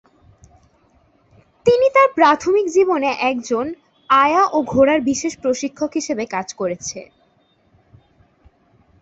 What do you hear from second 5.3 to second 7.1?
প্রশিক্ষক হিসেবে কাজ করেছে।